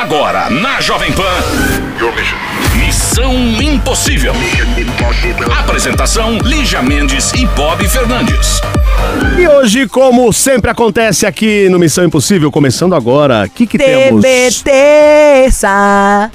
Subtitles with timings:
[0.00, 1.24] Agora, na Jovem Pan.
[2.76, 4.32] Missão Impossível.
[5.58, 8.60] Apresentação: Lígia Mendes e Bob Fernandes.
[9.36, 14.22] E hoje, como sempre acontece aqui no Missão Impossível, começando agora, o que, que temos?
[14.22, 16.30] TBTça,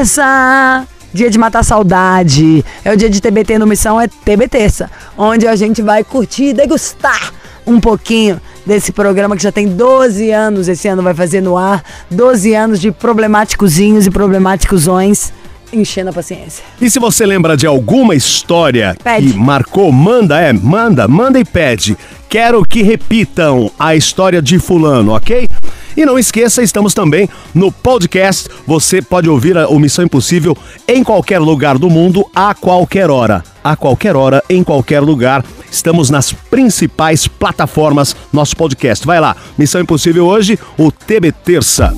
[0.00, 0.86] TBTça.
[1.12, 2.64] Dia de matar saudade.
[2.86, 4.90] É o dia de TBT no Missão, é TBTça.
[5.16, 7.34] Onde a gente vai curtir e degustar
[7.66, 11.82] um pouquinho desse programa que já tem 12 anos, esse ano vai fazer no ar.
[12.10, 15.32] 12 anos de problemáticozinhos e problemáticosões.
[15.72, 16.64] Enchendo a paciência.
[16.80, 19.32] E se você lembra de alguma história Pede.
[19.32, 21.96] que marcou, manda, é, manda, manda e pede.
[22.28, 25.48] Quero que repitam a história de fulano, ok?
[25.96, 28.48] E não esqueça, estamos também no podcast.
[28.66, 30.56] Você pode ouvir o Missão Impossível
[30.86, 33.42] em qualquer lugar do mundo, a qualquer hora.
[33.64, 35.42] A qualquer hora, em qualquer lugar.
[35.70, 39.06] Estamos nas principais plataformas, nosso podcast.
[39.06, 41.92] Vai lá, Missão Impossível hoje, o TB Terça.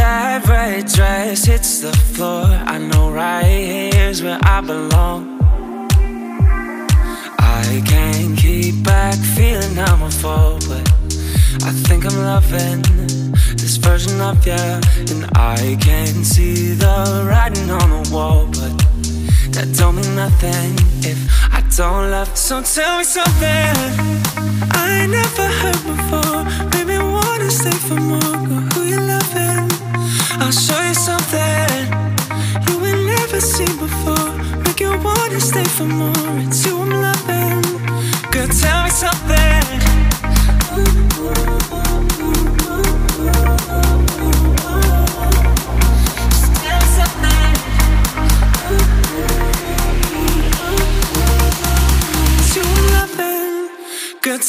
[0.00, 2.46] That red dress hits the floor.
[2.46, 5.39] I know right here's where I belong.
[7.62, 10.86] I can't keep back feeling I'm a fool, but
[11.68, 12.82] I think I'm loving
[13.60, 14.64] this version of you.
[15.12, 18.72] And I can see the writing on the wall, but
[19.54, 20.72] that don't mean nothing
[21.04, 21.18] if
[21.52, 22.34] I don't love.
[22.36, 23.74] So tell me something
[24.88, 26.40] I never heard before.
[26.72, 28.36] Maybe wanna stay for more.
[28.48, 29.68] Girl, who you loving?
[30.42, 31.70] I'll show you something
[32.66, 34.30] you ain't never seen before.
[34.64, 36.30] Make you wanna stay for more.
[36.46, 36.79] It's you
[38.60, 39.62] tell me something.
[46.60, 47.50] Tell me something.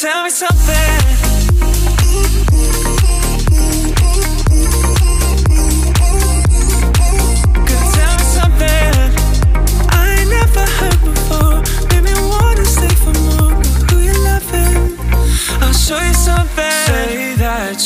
[0.02, 1.11] Tell me something.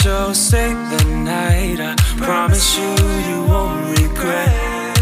[0.05, 1.79] You'll stay the night.
[1.79, 2.89] I promise you,
[3.27, 4.99] you won't regret.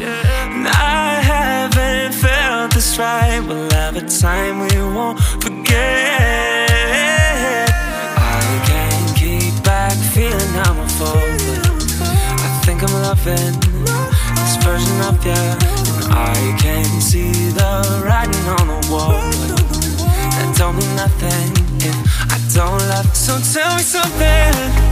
[0.00, 3.40] And I haven't felt this right.
[3.46, 6.70] We'll have a time we won't forget.
[8.16, 13.60] I can't keep back feeling I'm a fool, but I think I'm loving
[14.38, 15.44] this version of you.
[15.92, 19.20] And I can see the writing on the wall,
[20.36, 21.52] that don't mean nothing
[21.84, 22.13] if
[22.54, 23.16] don't love.
[23.16, 24.83] So tell me something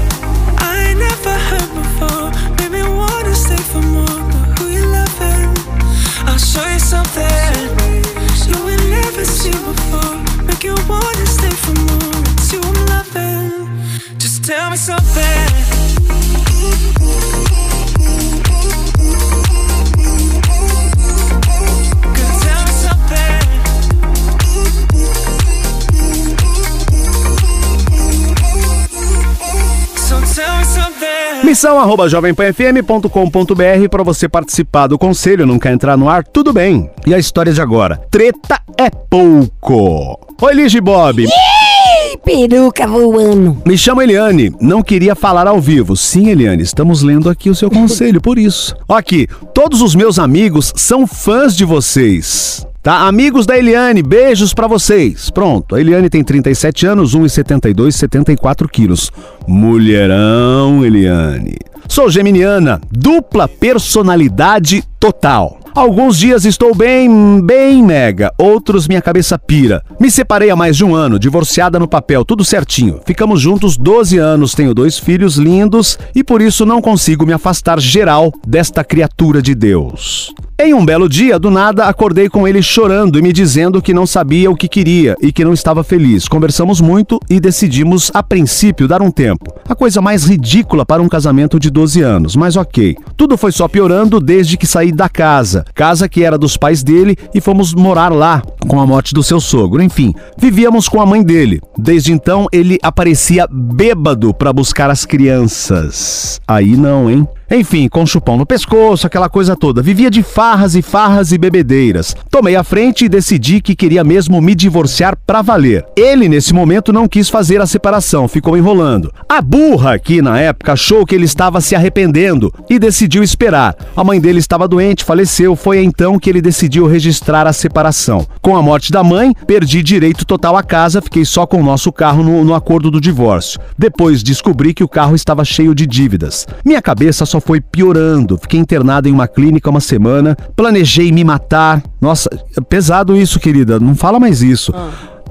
[31.52, 36.24] Missão arroba jovempanfm.com.br para você participar do conselho, não quer entrar no ar?
[36.24, 36.90] Tudo bem.
[37.06, 38.00] E a história de agora?
[38.10, 40.18] Treta é pouco.
[40.40, 41.24] Oi, Lige Bob.
[41.24, 43.60] Ih, peruca voando.
[43.66, 45.94] Me chamo Eliane, não queria falar ao vivo.
[45.94, 48.74] Sim, Eliane, estamos lendo aqui o seu conselho, por isso.
[48.88, 52.66] Aqui, todos os meus amigos são fãs de vocês.
[52.82, 53.06] Tá?
[53.06, 55.30] Amigos da Eliane, beijos pra vocês.
[55.30, 59.12] Pronto, a Eliane tem 37 anos, 1,72, 74 quilos.
[59.46, 61.54] Mulherão, Eliane.
[61.86, 65.60] Sou geminiana, dupla personalidade total.
[65.74, 69.82] Alguns dias estou bem, bem mega, outros minha cabeça pira.
[70.00, 73.00] Me separei há mais de um ano, divorciada no papel, tudo certinho.
[73.06, 77.80] Ficamos juntos 12 anos, tenho dois filhos lindos e por isso não consigo me afastar
[77.80, 80.34] geral desta criatura de Deus.
[80.64, 84.06] Em um belo dia, do nada, acordei com ele chorando e me dizendo que não
[84.06, 86.28] sabia o que queria e que não estava feliz.
[86.28, 89.52] Conversamos muito e decidimos, a princípio, dar um tempo.
[89.68, 92.96] A coisa mais ridícula para um casamento de 12 anos, mas ok.
[93.16, 95.64] Tudo foi só piorando desde que saí da casa.
[95.74, 99.40] Casa que era dos pais dele e fomos morar lá com a morte do seu
[99.40, 99.82] sogro.
[99.82, 101.60] Enfim, vivíamos com a mãe dele.
[101.76, 106.40] Desde então, ele aparecia bêbado para buscar as crianças.
[106.46, 107.26] Aí não, hein?
[107.54, 109.82] Enfim, com chupão no pescoço, aquela coisa toda.
[109.82, 112.16] Vivia de farras e farras e bebedeiras.
[112.30, 115.84] Tomei a frente e decidi que queria mesmo me divorciar pra valer.
[115.94, 119.12] Ele, nesse momento, não quis fazer a separação, ficou enrolando.
[119.28, 123.76] A burra aqui na época achou que ele estava se arrependendo e decidiu esperar.
[123.94, 125.54] A mãe dele estava doente, faleceu.
[125.54, 128.26] Foi então que ele decidiu registrar a separação.
[128.40, 131.92] Com a morte da mãe, perdi direito total à casa, fiquei só com o nosso
[131.92, 133.60] carro no, no acordo do divórcio.
[133.76, 136.46] Depois descobri que o carro estava cheio de dívidas.
[136.64, 138.38] Minha cabeça só foi piorando.
[138.38, 141.82] Fiquei internado em uma clínica uma semana, planejei me matar.
[142.00, 143.78] Nossa, é pesado isso, querida.
[143.78, 144.72] Não fala mais isso.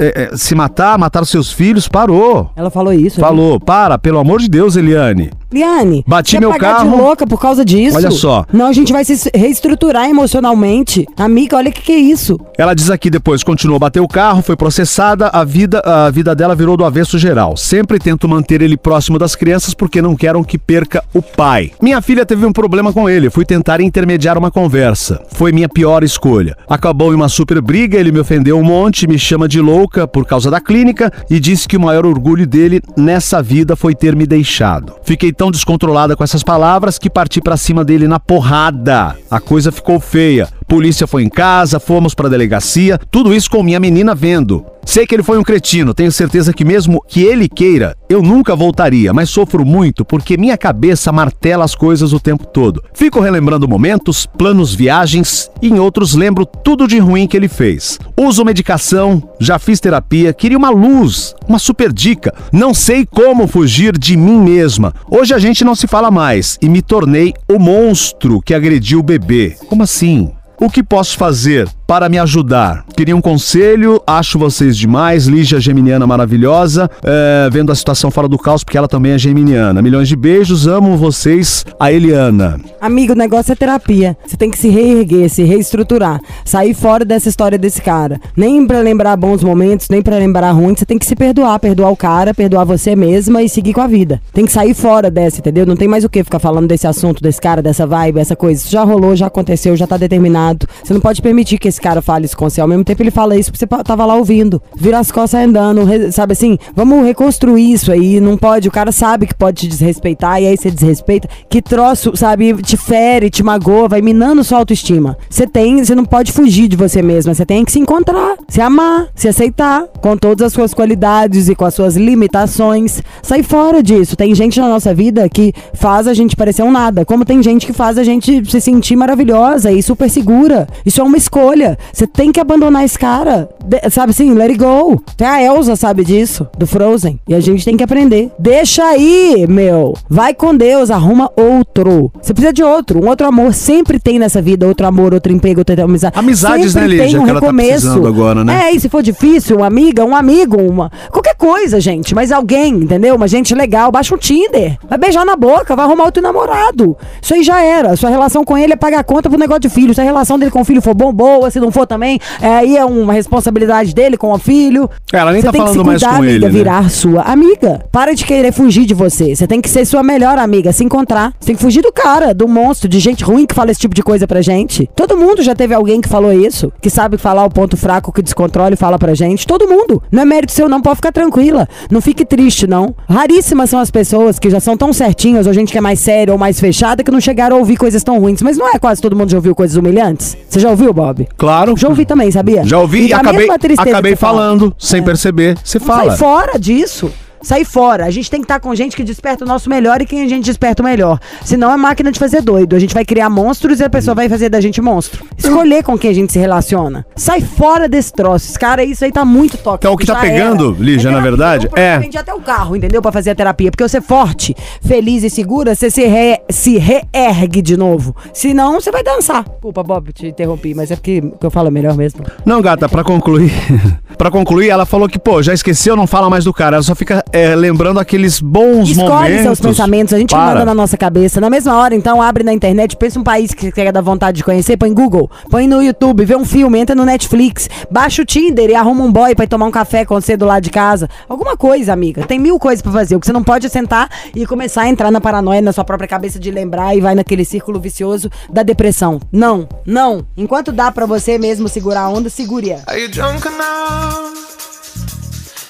[0.01, 2.49] É, é, se matar, matar os seus filhos, parou.
[2.55, 3.21] Ela falou isso.
[3.21, 3.27] né?
[3.27, 5.29] Falou, para, pelo amor de Deus, Eliane.
[5.53, 6.89] Liane, Bati quer meu pagar carro.
[6.89, 7.97] de louca por causa disso?
[7.97, 8.45] Olha só.
[8.51, 11.05] Não, a gente vai se reestruturar emocionalmente.
[11.17, 12.39] Amiga, olha o que, que é isso.
[12.57, 16.33] Ela diz aqui depois, continuou a bater o carro, foi processada, a vida, a vida
[16.33, 17.57] dela virou do avesso geral.
[17.57, 21.71] Sempre tento manter ele próximo das crianças porque não quero que perca o pai.
[21.81, 25.21] Minha filha teve um problema com ele, fui tentar intermediar uma conversa.
[25.33, 26.57] Foi minha pior escolha.
[26.67, 29.61] Acabou em uma super briga, ele me ofendeu um monte, me chama de
[30.11, 34.15] por causa da clínica e disse que o maior orgulho dele nessa vida foi ter
[34.15, 34.95] me deixado.
[35.03, 39.15] Fiquei tão descontrolada com essas palavras que parti pra cima dele na porrada.
[39.29, 40.47] A coisa ficou feia.
[40.71, 44.65] Polícia foi em casa, fomos pra delegacia, tudo isso com minha menina vendo.
[44.85, 48.55] Sei que ele foi um cretino, tenho certeza que mesmo que ele queira, eu nunca
[48.55, 52.81] voltaria, mas sofro muito porque minha cabeça martela as coisas o tempo todo.
[52.93, 57.99] Fico relembrando momentos, planos, viagens e em outros lembro tudo de ruim que ele fez.
[58.17, 62.33] Uso medicação, já fiz terapia, queria uma luz, uma super dica.
[62.49, 64.93] Não sei como fugir de mim mesma.
[65.09, 69.03] Hoje a gente não se fala mais e me tornei o monstro que agrediu o
[69.03, 69.57] bebê.
[69.67, 70.31] Como assim?
[70.63, 72.85] O que posso fazer para me ajudar?
[72.95, 75.25] Queria um conselho, acho vocês demais.
[75.25, 79.81] Lígia Geminiana maravilhosa, é, vendo a situação fora do caos, porque ela também é geminiana.
[79.81, 82.61] Milhões de beijos, amo vocês, a Eliana.
[82.79, 84.15] Amigo, o negócio é terapia.
[84.25, 86.21] Você tem que se reerguer, se reestruturar.
[86.45, 88.21] Sair fora dessa história desse cara.
[88.37, 90.79] Nem pra lembrar bons momentos, nem pra lembrar ruins.
[90.79, 91.59] Você tem que se perdoar.
[91.59, 94.21] Perdoar o cara, perdoar você mesma e seguir com a vida.
[94.31, 95.65] Tem que sair fora dessa, entendeu?
[95.65, 98.61] Não tem mais o que ficar falando desse assunto, desse cara, dessa vibe, essa coisa.
[98.61, 100.65] Isso já rolou, já aconteceu, já tá determinado.
[100.81, 102.61] Você não pode permitir que esse cara fale isso com você.
[102.61, 104.61] Ao mesmo tempo ele fala isso porque você tava lá ouvindo.
[104.75, 105.81] Vira as costas andando,
[106.11, 106.57] sabe assim?
[106.75, 108.19] Vamos reconstruir isso aí.
[108.19, 111.27] Não pode, o cara sabe que pode te desrespeitar e aí você desrespeita.
[111.49, 115.17] Que troço, sabe, te fere, te magoa, vai minando sua autoestima.
[115.29, 117.33] Você tem, você não pode fugir de você mesma.
[117.33, 121.55] Você tem que se encontrar, se amar, se aceitar com todas as suas qualidades e
[121.55, 123.01] com as suas limitações.
[123.21, 124.15] Sai fora disso.
[124.15, 127.65] Tem gente na nossa vida que faz a gente parecer um nada, como tem gente
[127.65, 130.67] que faz a gente se sentir maravilhosa e super segura.
[130.85, 131.70] Isso é uma escolha.
[131.91, 133.49] Você tem que abandonar esse cara.
[133.63, 135.01] De- sabe assim, let it go.
[135.13, 137.19] Até a Elsa sabe disso, do Frozen.
[137.27, 138.31] E a gente tem que aprender.
[138.39, 139.93] Deixa aí, meu.
[140.09, 142.11] Vai com Deus, arruma outro.
[142.21, 143.03] Você precisa de outro.
[143.03, 144.67] Um outro amor sempre tem nessa vida.
[144.67, 146.17] Outro amor, outro emprego, outra amizade.
[146.17, 147.69] Amizades, Sempre né, Lígia, tem um tá recomeço.
[147.71, 148.63] precisando agora, né?
[148.65, 150.91] É, e se for difícil, uma amiga, um amigo, uma.
[151.11, 152.13] Qualquer coisa, gente.
[152.15, 153.15] Mas alguém, entendeu?
[153.15, 153.91] Uma gente legal.
[153.91, 154.77] Baixa um Tinder.
[154.89, 156.95] Vai beijar na boca, vai arrumar outro namorado.
[157.21, 157.95] Isso aí já era.
[157.95, 159.93] Sua relação com ele é pagar a conta pro negócio de filho.
[159.93, 161.50] Se a relação dele com o filho for bom, boa.
[161.51, 164.89] Se não for também, é, aí é uma responsabilidade dele com o filho.
[165.11, 166.51] Ela nem Você tá tem que falando se mais cuidar, com amiga, ele, né?
[166.51, 167.85] virar sua amiga.
[167.91, 169.35] Para de querer fugir de você.
[169.35, 171.33] Você tem que ser sua melhor amiga, se encontrar.
[171.39, 173.93] Você tem que fugir do cara, do monstro, de gente ruim que fala esse tipo
[173.93, 174.89] de coisa pra gente.
[174.95, 178.21] Todo mundo já teve alguém que falou isso, que sabe falar o ponto fraco que
[178.21, 179.45] descontrola e fala pra gente.
[179.45, 180.01] Todo mundo.
[180.11, 180.81] Não é mérito seu, não.
[180.81, 181.67] Pode ficar tranquila.
[181.89, 182.95] Não fique triste, não.
[183.09, 186.31] Raríssimas são as pessoas que já são tão certinhas, ou gente que é mais séria
[186.33, 188.41] ou mais fechada, que não chegaram a ouvir coisas tão ruins.
[188.41, 190.37] Mas não é quase todo mundo já ouviu coisas humilhantes?
[190.49, 191.27] Você já ouviu, Bob?
[191.41, 191.75] Claro.
[191.75, 192.63] Já ouvi também, sabia?
[192.63, 195.03] Já ouvi e, acabei, acabei falando, sem É.
[195.03, 195.57] perceber.
[195.63, 196.11] Você fala.
[196.11, 197.11] Sai fora disso.
[197.41, 198.05] Sai fora.
[198.05, 200.27] A gente tem que estar com gente que desperta o nosso melhor e quem a
[200.27, 201.19] gente desperta o melhor.
[201.43, 202.75] Senão é máquina de fazer doido.
[202.75, 205.25] A gente vai criar monstros e a pessoa vai fazer da gente monstro.
[205.37, 207.05] Escolher com quem a gente se relaciona.
[207.15, 208.59] Sai fora desse troço.
[208.59, 209.77] Cara, isso aí tá muito tóxico.
[209.81, 210.83] Então, o que tá pegando, era.
[210.83, 213.01] Lígia, É na verdade, é- vendi até o carro, entendeu?
[213.01, 213.71] Pra fazer a terapia.
[213.71, 218.15] Porque você é forte, feliz e segura, você se, re, se reergue de novo.
[218.33, 219.43] Senão, você vai dançar.
[219.43, 222.23] Desculpa, Bob, te interrompi, mas é porque que eu falo é melhor mesmo.
[222.45, 223.51] Não, gata, pra concluir.
[224.17, 226.77] pra concluir, ela falou que, pô, já esqueceu, não fala mais do cara.
[226.77, 229.41] Ela só fica é, lembrando aqueles bons Escolhe momentos.
[229.43, 230.53] seus pensamentos, a gente Para.
[230.53, 231.39] manda na nossa cabeça.
[231.39, 234.37] Na mesma hora, então, abre na internet, pensa um país que você quer dar vontade
[234.37, 238.25] de conhecer, põe Google, põe no YouTube, vê um filme, entra no Netflix, baixa o
[238.25, 240.69] Tinder e arruma um boy pra ir tomar um café com você do lado de
[240.69, 241.09] casa.
[241.27, 242.25] Alguma coisa, amiga.
[242.25, 243.15] Tem mil coisas pra fazer.
[243.15, 245.83] O que você não pode é sentar e começar a entrar na paranoia, na sua
[245.83, 249.19] própria cabeça de lembrar e vai naquele círculo vicioso da depressão.
[249.31, 250.25] Não, não.
[250.35, 252.81] Enquanto dá pra você mesmo segurar a onda, segure-a.
[252.87, 254.50] Are you drunk enough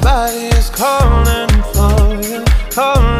[0.00, 3.13] Body is calling for you, calling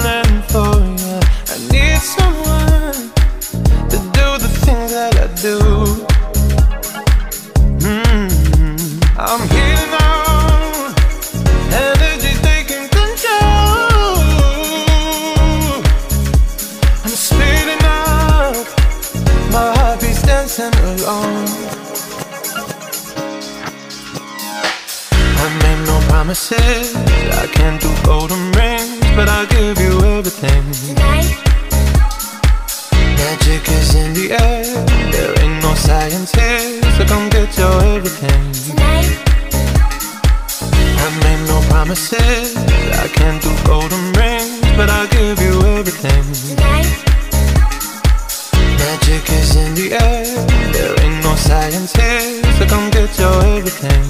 [51.72, 54.02] here, so come get your everything.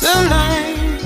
[0.00, 1.00] Tonight.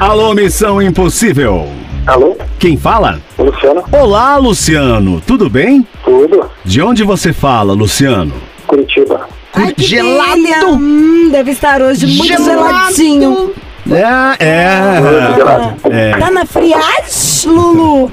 [0.00, 1.68] Alô, Missão Impossível.
[2.06, 3.20] Alô, Quem fala?
[3.38, 3.84] Luciano?
[3.92, 5.20] Olá, Luciano.
[5.20, 5.86] Tudo bem?
[6.04, 6.50] Tudo?
[6.64, 8.32] De onde você fala, Luciano?
[8.66, 9.28] Curitiba.
[9.54, 10.34] Ai, que Gelado.
[10.34, 10.66] delícia.
[10.68, 12.44] Hum, deve estar hoje muito Gelado.
[12.50, 13.52] geladinho.
[13.90, 16.10] É, é.
[16.10, 16.18] É.
[16.18, 18.10] Tá na friagem, Lulu?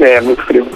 [0.00, 0.66] É, muito frio.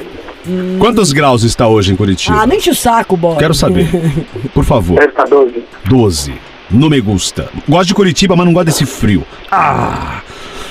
[0.78, 2.42] Quantos graus está hoje em Curitiba?
[2.42, 3.36] Ah, enche o saco, boy.
[3.36, 3.88] Quero saber.
[4.54, 4.98] Por favor.
[4.98, 5.64] Deve estar 12.
[5.84, 6.34] 12.
[6.70, 7.48] Não me gusta.
[7.68, 9.24] Gosto de Curitiba, mas não gosto desse frio.
[9.50, 10.20] Ah!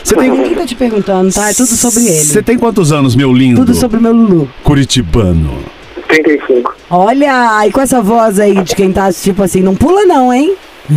[0.03, 0.29] Você tem.
[0.29, 1.49] Ninguém tá te perguntando, tá?
[1.49, 2.23] É tudo sobre ele.
[2.25, 3.61] Você tem quantos anos, meu lindo?
[3.61, 4.49] Tudo sobre o meu Lulu.
[4.63, 5.59] Curitibano.
[6.07, 6.75] 35.
[6.89, 10.55] Olha, e com essa voz aí de quem tá tipo assim, não pula não, hein?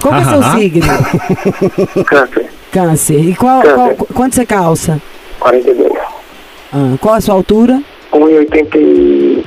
[0.00, 0.56] Qual que é seu Ah.
[0.56, 2.04] signo?
[2.04, 2.46] Câncer.
[2.70, 3.20] Câncer.
[3.30, 5.00] E qual, qual- quanto você calça?
[5.40, 5.92] 42.
[6.72, 7.80] Ah, qual a sua altura?
[8.12, 9.44] 1,84.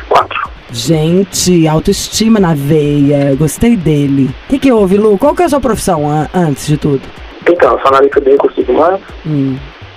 [0.71, 3.35] Gente, autoestima na veia.
[3.35, 4.29] Gostei dele.
[4.45, 5.17] O que, que houve, Lu?
[5.17, 7.01] Qual que é a sua profissão an- antes de tudo?
[7.49, 8.99] Então, sou analista de recursos humanos.
[9.25, 9.55] Hum.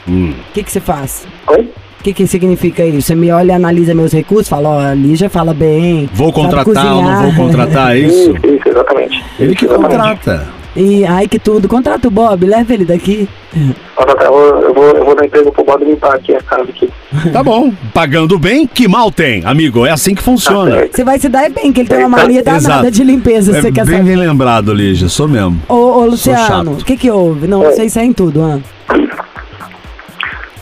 [0.09, 0.33] Hum.
[0.51, 1.27] O que, que você faz?
[1.49, 1.69] Oi?
[2.01, 3.03] O que, que significa isso?
[3.03, 6.09] Você me olha, analisa meus recursos, fala, ó, a Lígia fala bem.
[6.13, 8.33] Vou contratar ou não vou contratar, é isso?
[8.43, 9.25] Isso, isso, exatamente.
[9.39, 9.91] Ele que Exatamente.
[9.97, 10.49] contrata.
[10.75, 11.69] E, ai, que tudo.
[11.69, 13.29] Contrata o Bob, leva ele daqui.
[13.55, 16.89] Eu vou, eu vou, eu vou dar emprego pro Bob limpar aqui a casa aqui.
[17.31, 17.71] Tá bom.
[17.93, 19.85] Pagando bem, que mal tem, amigo.
[19.85, 20.71] É assim que Tá funciona.
[20.71, 20.97] certo.
[20.97, 22.91] Você vai se dar bem, que ele tem uma mania danada Exato.
[22.91, 24.17] de limpeza, É você quer bem saber.
[24.17, 25.09] lembrado, Lígia.
[25.09, 25.61] Sou mesmo.
[25.69, 26.07] Ô, ô.
[26.07, 27.47] Luciano, o que que houve?
[27.47, 28.59] Não, vocês saem tudo, ah.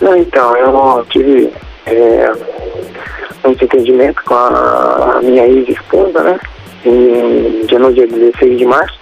[0.01, 1.53] Não, então, eu tive
[1.87, 2.33] é,
[3.45, 6.39] um desentendimento com a minha ex-esposa, né?
[6.85, 8.99] Em, dia- no dia 16 de março.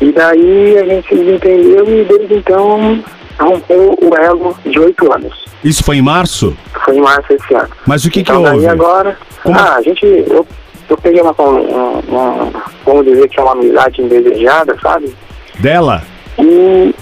[0.00, 3.02] E daí a gente se desentendeu e desde então
[3.38, 5.44] rompeu o elo de oito anos.
[5.64, 6.56] Isso foi em março?
[6.84, 7.68] Foi em março esse ano.
[7.86, 8.56] Mas o que que então houve?
[8.58, 9.16] daí agora.
[9.42, 10.04] Como- Ah, a gente.
[10.04, 10.46] Eu,
[10.88, 12.52] eu peguei uma, uma, uma.
[12.84, 15.14] Vamos dizer que é uma amizade indesejada, sabe?
[15.58, 16.02] Dela?
[16.38, 16.94] E.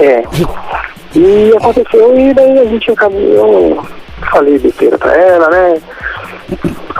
[0.00, 0.22] É.
[1.16, 3.20] E aconteceu e daí a gente acabou.
[3.20, 3.84] Eu
[4.30, 5.80] falei besteira pra ela, né?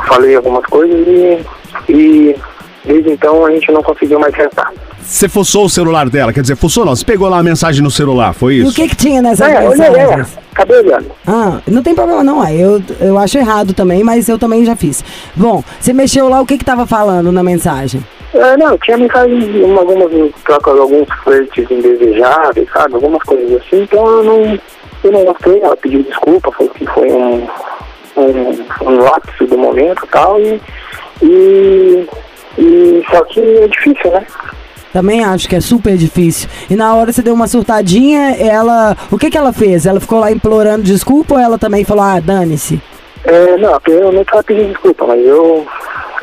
[0.07, 1.45] Falei algumas coisas e.
[1.89, 2.37] E
[2.85, 4.73] desde então a gente não conseguiu mais sentar.
[5.01, 6.33] Você fuçou o celular dela?
[6.33, 6.95] Quer dizer, fuçou não.
[6.95, 8.75] Você pegou lá a mensagem no celular, foi E o isso?
[8.75, 10.39] que que tinha nessas É, mensagens?
[10.53, 11.07] Acabei olhando.
[11.27, 14.77] Ah, não tem problema não, ah, eu, eu acho errado também, mas eu também já
[14.77, 15.03] fiz.
[15.35, 18.05] Bom, você mexeu lá, o que que tava falando na mensagem?
[18.35, 20.11] É, não, tinha mensagem, uma- algumas
[20.45, 22.95] trocas, alguns flertes indesejáveis, sabe?
[22.95, 24.59] Algumas coisas assim, então eu não,
[25.05, 27.49] eu não gostei, ela pediu desculpa, falou que foi um,
[28.17, 30.61] um, um lapso do momento e tal, e,
[31.23, 32.07] e,
[32.59, 34.27] e só que é difícil, né?
[34.93, 36.49] Também acho que é super difícil.
[36.69, 38.97] E na hora você deu uma surtadinha, ela.
[39.11, 39.87] O que que ela fez?
[39.87, 42.81] Ela ficou lá implorando desculpa ou ela também falou, ah, dane-se?
[43.25, 45.65] É, não, primeiramente ela pediu desculpa, mas eu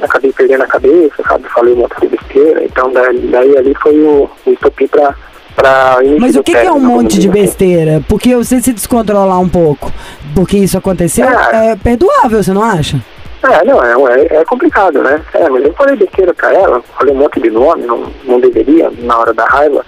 [0.02, 1.46] acabei perdendo a cabeça, sabe?
[1.48, 5.16] Falei um monte de besteira, então daí, daí ali foi o, o estopim pra,
[5.56, 7.40] pra Mas o que, que é um monte de dizer assim.
[7.42, 8.04] besteira?
[8.10, 9.92] Porque você se descontrolar um pouco,
[10.36, 11.68] porque isso aconteceu, É.
[11.72, 13.00] é perdoável, você não acha?
[13.50, 15.22] É, não, é, é, é complicado, né?
[15.34, 18.92] É, mas eu falei besteira pra ela, falei um monte de nome, não, não deveria,
[19.00, 19.84] na hora da raiva.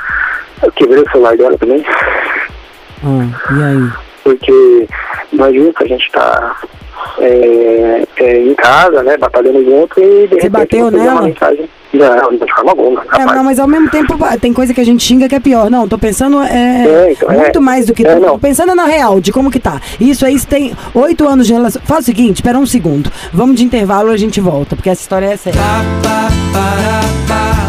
[0.63, 1.83] Eu quebrei o celular dela também,
[3.03, 3.91] Ah, e aí?
[4.23, 4.87] porque
[5.31, 6.57] imagina que a gente tá
[7.19, 11.11] é, é, em casa, né, batalhando junto e de repente bateu você nela?
[11.13, 11.69] uma mensagem.
[11.91, 15.03] Não, de forma alguma, É, não, mas ao mesmo tempo tem coisa que a gente
[15.03, 15.69] xinga que é pior.
[15.71, 17.61] Não, tô pensando é, É, então, muito é.
[17.61, 18.05] mais do que.
[18.05, 19.81] É, tô pensando na real, de como que tá.
[19.99, 21.81] Isso aí tem oito anos de relação.
[21.85, 23.11] Faz o seguinte, espera um segundo.
[23.33, 25.59] Vamos de intervalo e a gente volta, porque essa história é séria.
[26.01, 27.68] Deixa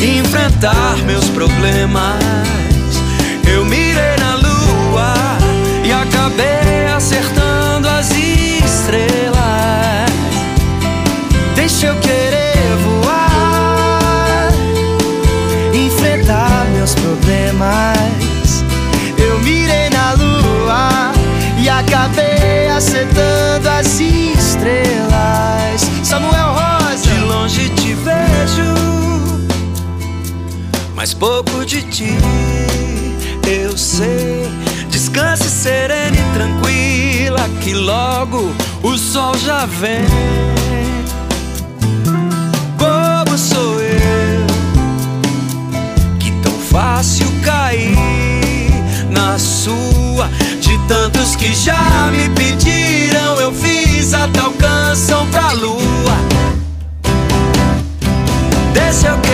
[0.00, 2.18] enfrentar meus problemas.
[3.46, 5.14] Eu mirei na lua
[5.84, 9.40] e acabei acertando as estrelas.
[11.54, 14.48] Deixa eu querer voar,
[15.74, 18.64] enfrentar meus problemas.
[19.18, 21.12] Eu mirei na lua
[21.58, 24.19] e acabei acertando as estrelas.
[31.20, 32.16] Pouco de ti
[33.46, 34.48] eu sei.
[34.88, 38.52] Descanse serena e tranquila, que logo
[38.82, 40.06] o sol já vem.
[42.78, 44.46] Bobo sou eu,
[46.18, 47.96] que tão fácil cair
[49.10, 50.28] na sua.
[50.60, 55.80] De tantos que já me pediram, eu fiz até o canção pra lua.
[58.72, 59.29] Deixa eu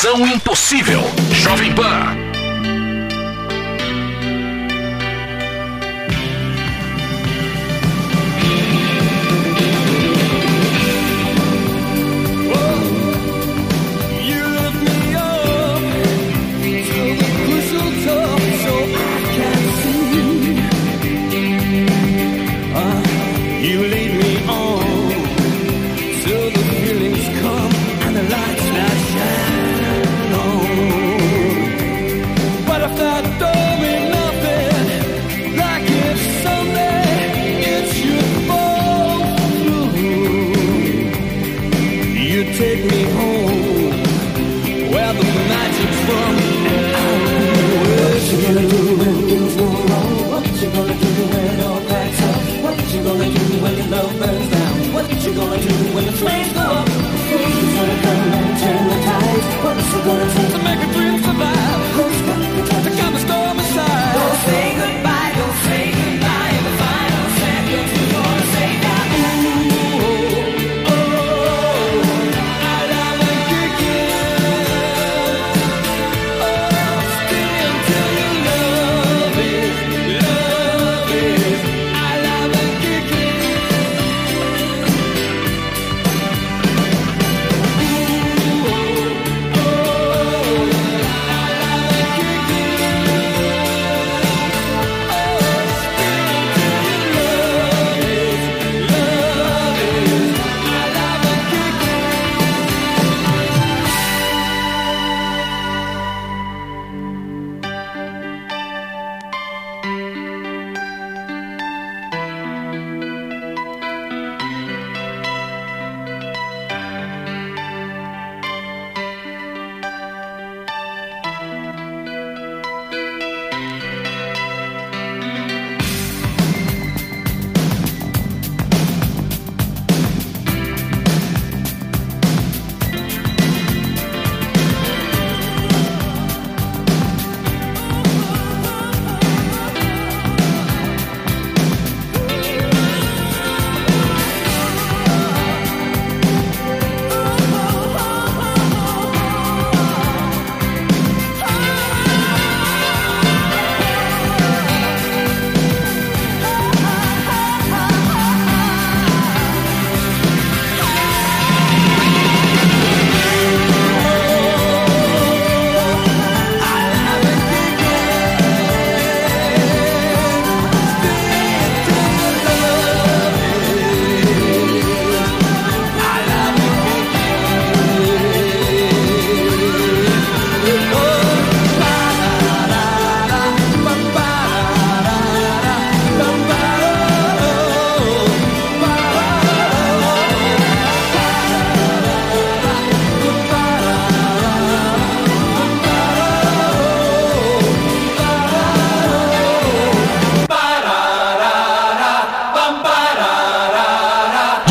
[0.00, 1.02] Missão Impossível.
[1.30, 2.19] Jovem Pan.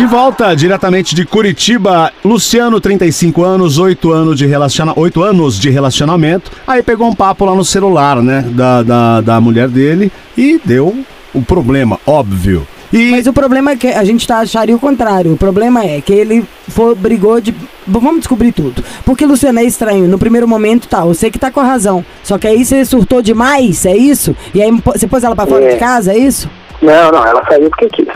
[0.10, 4.92] Volta diretamente de Curitiba, Luciano, 35 anos, 8 anos de, relaciona...
[4.96, 6.52] 8 anos de relacionamento.
[6.66, 8.44] Aí pegou um papo lá no celular, né?
[8.50, 10.98] Da, da, da mulher dele e deu
[11.34, 12.68] o problema, óbvio.
[12.92, 15.32] E Mas o problema é que a gente tá, acharia o contrário.
[15.34, 17.54] O problema é que ele foi, brigou de.
[17.86, 18.84] Vamos descobrir tudo.
[19.06, 20.08] Porque Luciano é estranho.
[20.08, 22.04] No primeiro momento, tá, eu sei que tá com a razão.
[22.24, 24.36] Só que aí você surtou demais, é isso?
[24.56, 25.74] E aí você pôs ela pra fora É.
[25.74, 26.50] de casa, é isso?
[26.82, 28.08] Não, não, ela saiu porque quis.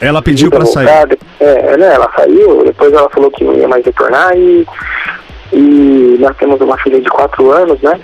[0.00, 0.86] Ela pediu pra sair.
[1.40, 4.66] É, né, ela saiu, depois ela falou que não ia mais retornar e,
[5.52, 7.98] e nós temos uma filha de quatro anos, né?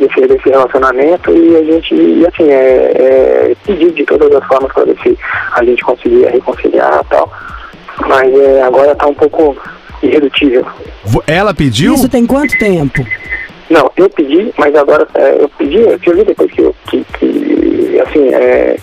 [0.00, 2.56] Desse, desse relacionamento e a gente, e assim, é,
[3.52, 5.16] é pedir de todas as formas para ver se
[5.52, 7.30] a gente conseguia reconciliar e tal.
[8.08, 9.56] Mas é, agora tá um pouco
[10.02, 10.66] irredutível.
[11.26, 11.94] Ela pediu?
[11.94, 13.06] Isso tem quanto tempo?
[13.70, 17.04] Não, eu pedi, mas agora é, eu pedi, eu te ouvi depois que, eu- que,
[17.18, 17.26] que
[18.06, 18.76] assim, é,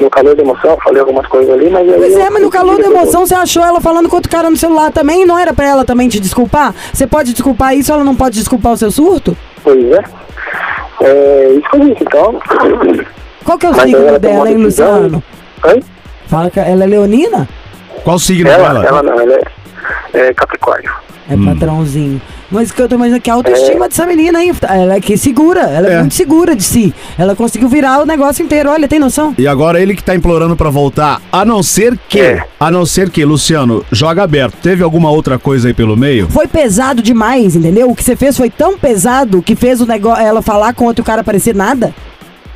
[0.00, 1.86] no calor da emoção, eu falei algumas coisas ali, mas...
[1.94, 4.48] Pois eu- é, mas no calor da emoção você achou ela falando com outro cara
[4.50, 5.24] no celular também?
[5.26, 6.74] Não era pra ela também te desculpar?
[6.92, 9.36] Você pode desculpar isso, ela não pode desculpar o seu surto?
[9.62, 10.04] Pois é.
[11.02, 12.40] É, isso que eu disse, então...
[13.44, 15.22] Qual que é o Mas signo dela, a hein, Luciano?
[15.64, 15.82] Oi?
[16.26, 17.48] Fala que ela é leonina?
[18.02, 18.86] Qual o signo Ela, dela?
[18.86, 19.34] ela não, ela
[20.14, 20.90] é, é Capricórnio.
[21.30, 21.44] É Hum.
[21.46, 22.20] padrãozinho.
[22.50, 24.52] Mas o que eu tô imaginando é que a autoestima dessa menina, hein?
[24.68, 25.92] Ela é que segura, ela é.
[25.94, 25.98] É.
[26.00, 26.94] muito segura de si.
[27.18, 28.70] Ela conseguiu virar o negócio inteiro.
[28.70, 29.34] Olha, tem noção?
[29.36, 32.42] E agora ele que tá implorando pra voltar, a não ser que, É.
[32.60, 34.54] a não ser que, Luciano, joga aberto.
[34.62, 36.28] Teve alguma outra coisa aí pelo meio?
[36.28, 37.90] Foi pesado demais, entendeu?
[37.90, 41.04] O que você fez foi tão pesado que fez o negócio, ela falar com outro
[41.04, 41.92] cara parecer nada.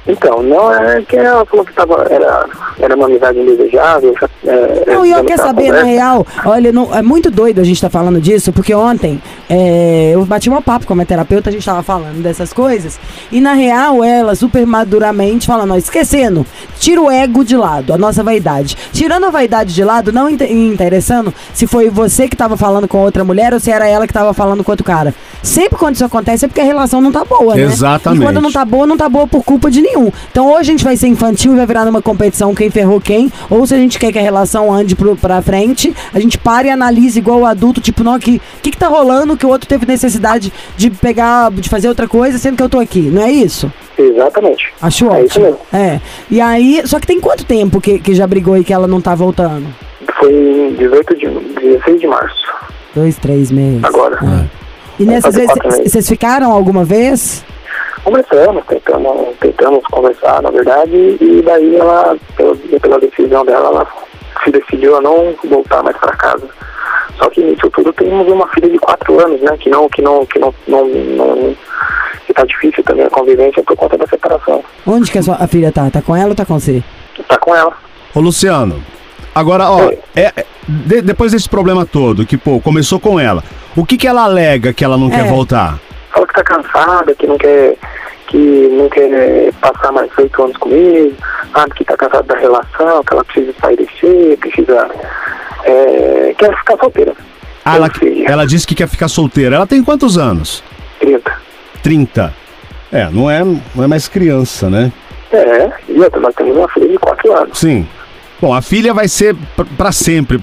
[0.07, 2.47] Então, não é que ela falou que tava, era,
[2.81, 4.15] era uma amizade indesejável.
[4.47, 5.87] É, Não, e eu é, quer tá saber, na conversa.
[5.87, 9.21] real, olha, não- é muito doido a gente tá falando disso, porque ontem
[9.51, 12.99] é, eu bati um papo com a minha terapeuta, a gente tava falando dessas coisas,
[13.33, 16.47] e na real ela, super maduramente, falando, ó, esquecendo,
[16.79, 18.77] tira o ego de lado, a nossa vaidade.
[18.93, 22.99] Tirando a vaidade de lado, não inte- interessando se foi você que tava falando com
[22.99, 25.13] outra mulher ou se era ela que tava falando com outro cara.
[25.43, 27.63] Sempre quando isso acontece é porque a relação não tá boa, né?
[27.63, 28.23] Exatamente.
[28.23, 30.13] E quando não tá boa, não tá boa por culpa de nenhum.
[30.31, 33.33] Então ou a gente vai ser infantil e vai virar numa competição quem ferrou quem,
[33.49, 36.69] ou se a gente quer que a relação ande pro, pra frente, a gente para
[36.69, 39.69] e analisa igual o adulto, tipo, não, que que, que tá rolando que o outro
[39.69, 43.31] teve necessidade de pegar, de fazer outra coisa, sendo que eu tô aqui, não é
[43.31, 43.73] isso?
[43.99, 44.73] Exatamente.
[44.81, 45.45] Acho É isso ótimo.
[45.45, 45.59] mesmo.
[45.73, 46.01] É.
[46.31, 49.01] E aí, só que tem quanto tempo que, que já brigou e que ela não
[49.01, 49.67] tá voltando?
[50.19, 51.27] Foi em 18 de,
[51.61, 52.37] 16 de março,
[52.95, 53.83] Dois, três meses.
[53.85, 54.19] agora.
[54.99, 57.43] E nessas vezes, vocês ficaram alguma vez?
[58.05, 63.87] Conversamos, tentamos, tentamos conversar, na verdade, e daí ela, pela, pela decisão dela, ela
[64.43, 66.49] se decidiu a não voltar mais para casa.
[67.21, 69.57] Só que nisso tudo temos uma filha de quatro anos, né?
[69.59, 71.57] Que não, que não, que não, não, não
[72.27, 74.65] que tá difícil também a convivência por conta da separação.
[74.87, 75.91] Onde que a sua a filha tá?
[75.91, 76.83] Tá com ela ou tá com você?
[77.29, 77.73] Tá com ela.
[78.15, 78.83] Ô, Luciano,
[79.35, 79.99] agora, ó, Oi.
[80.17, 83.43] é, é- de- depois desse problema todo, que, pô, começou com ela,
[83.77, 85.29] o que que ela alega que ela não quer É.
[85.29, 85.79] voltar?
[86.13, 87.77] Fala que tá cansada, que não quer
[88.29, 88.37] que
[88.79, 91.13] não quer passar mais oito anos comigo,
[91.53, 94.89] sabe, que tá cansada da relação, que ela precisa espairecer, precisa.
[95.65, 97.15] É, quer ficar solteira.
[97.65, 97.91] Ah, ela,
[98.27, 99.57] ela disse que quer ficar solteira.
[99.57, 100.63] Ela tem quantos anos?
[101.01, 101.33] 30.
[101.83, 102.35] 30.
[102.93, 104.93] É, não é, não é mais criança, né?
[105.33, 107.59] É, e outra, nós temos uma filha de 4 anos.
[107.59, 107.87] Sim.
[108.41, 109.37] Bom, a filha vai ser
[109.77, 110.41] pra sempre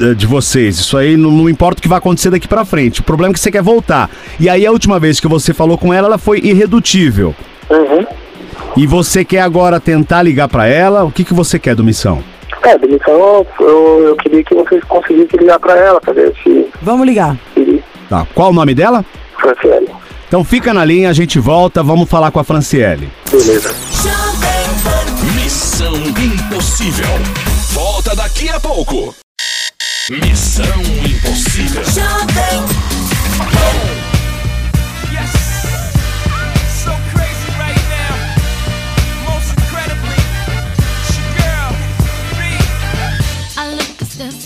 [0.00, 0.78] eh, de vocês.
[0.78, 3.00] Isso aí não, não importa o que vai acontecer daqui pra frente.
[3.00, 4.10] O problema é que você quer voltar.
[4.38, 7.34] E aí a última vez que você falou com ela, ela foi irredutível.
[7.70, 8.06] Uhum.
[8.76, 11.04] E você quer agora tentar ligar pra ela?
[11.04, 12.22] O que que você quer do missão?
[12.62, 17.06] É, demissão, eu, eu queria que vocês conseguissem ligar pra ela, pra ver se Vamos
[17.06, 17.36] ligar.
[17.54, 18.26] se Tá.
[18.34, 19.04] Qual o nome dela?
[19.38, 19.88] Franciele.
[20.26, 23.08] Então fica na linha, a gente volta, vamos falar com a Franciele.
[23.30, 23.74] Beleza.
[25.34, 27.06] Missão Impossível.
[27.72, 29.14] Volta daqui a pouco.
[30.10, 30.64] Missão
[31.04, 31.84] Impossível.
[31.84, 32.00] So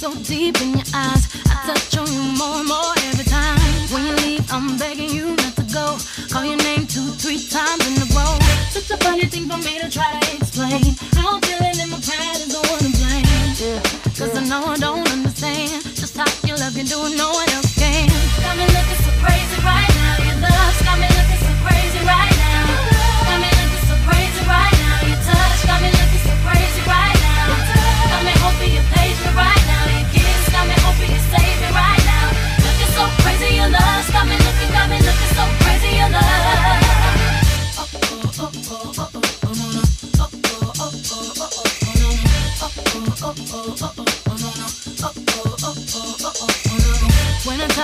[0.02, 1.30] so deep in your eyes.
[1.46, 3.54] I touch on you more and more every time.
[3.94, 5.94] When you leave, I'm begging you not to go.
[6.26, 8.34] Call your name two, three times in a row.
[8.74, 10.82] Such a funny thing for me to try to explain.
[11.14, 13.30] How I'm feeling and my pride is the one to blame.
[13.62, 13.78] Yeah.
[14.18, 17.48] Cause I know I don't understand just how your love can do it, no one
[17.54, 18.10] else can.
[18.42, 20.26] Got me looking so crazy right now.
[20.26, 21.11] Your love's got me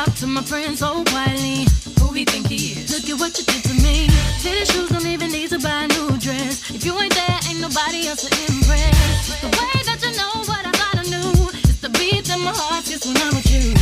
[0.07, 1.67] to my friends so quietly.
[1.99, 2.95] Who he think he is?
[2.95, 4.07] Look at what you did to me.
[4.39, 6.71] Fitted shoes don't even need to buy a new dress.
[6.71, 9.43] If you ain't there, ain't nobody else to impress.
[9.43, 11.51] The way that you know what I thought I knew.
[11.67, 13.75] It's the beat in my heart just when I'm with you.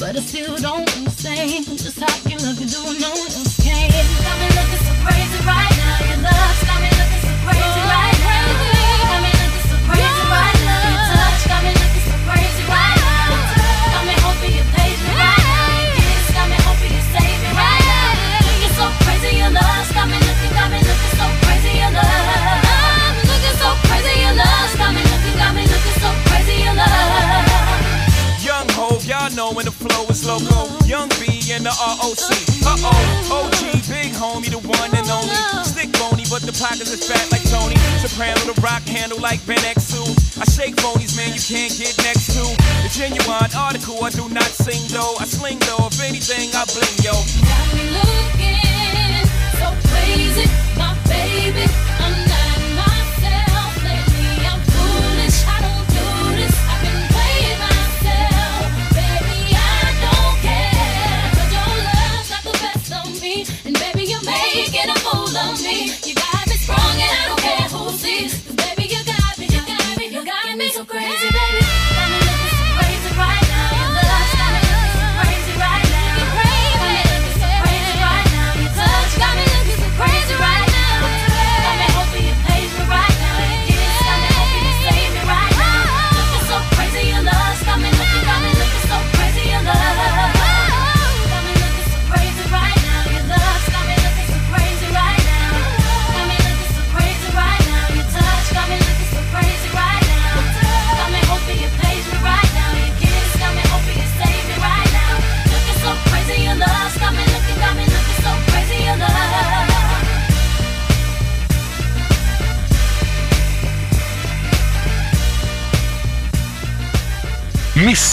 [0.00, 3.84] But I still don't understand just how you look and do no one else can.
[4.24, 5.67] Got me looking so crazy right
[43.88, 44.37] article, I do not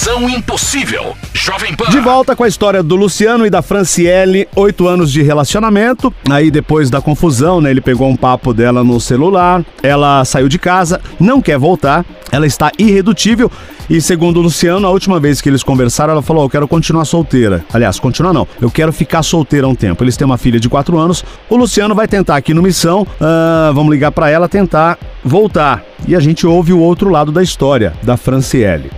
[0.06, 1.16] Missão Impossível.
[1.34, 1.90] Jovem Pan.
[1.90, 6.14] De volta com a história do Luciano e da Franciele, oito anos de relacionamento.
[6.30, 9.66] Aí depois da confusão, né, ele pegou um papo dela no celular.
[9.82, 12.06] Ela saiu de casa, não quer voltar.
[12.32, 13.52] Ela está irredutível
[13.90, 17.06] e segundo o Luciano, a última vez que eles conversaram, ela falou: "Eu quero continuar
[17.06, 17.66] solteira".
[17.74, 18.48] Aliás, continuar não.
[18.62, 20.04] Eu quero ficar solteira um tempo.
[20.04, 21.24] Eles têm uma filha de quatro anos.
[21.50, 23.08] O Luciano vai tentar aqui no Missão.
[23.20, 25.84] ah, vamos ligar para ela tentar voltar.
[26.08, 28.92] E a gente ouve o outro lado da história da Franciele.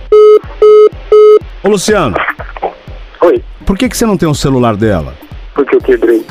[1.62, 2.16] Ô Luciano,
[3.22, 5.14] Oi, por que, que você não tem o celular dela?
[5.54, 6.24] porque eu quebrei.